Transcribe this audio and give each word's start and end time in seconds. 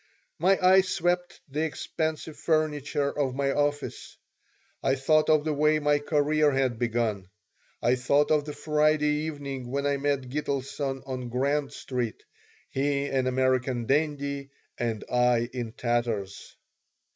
My 0.39 0.57
eye 0.59 0.81
swept 0.81 1.41
the 1.47 1.63
expensive 1.63 2.35
furniture 2.35 3.15
of 3.15 3.35
my 3.35 3.51
office. 3.51 4.17
I 4.81 4.95
thought 4.95 5.29
of 5.29 5.43
the 5.43 5.53
way 5.53 5.77
my 5.77 5.99
career 5.99 6.51
had 6.53 6.79
begun. 6.79 7.29
I 7.83 7.93
thought 7.93 8.31
of 8.31 8.45
the 8.45 8.53
Friday 8.53 9.25
evening 9.27 9.69
when 9.69 9.85
I 9.85 9.97
met 9.97 10.21
Gitelson 10.27 11.03
on 11.05 11.29
Grand 11.29 11.71
Street, 11.71 12.23
he 12.71 13.05
an 13.09 13.27
American 13.27 13.85
dandy 13.85 14.49
and 14.75 15.03
I 15.07 15.51
in 15.53 15.73
tatters. 15.73 16.55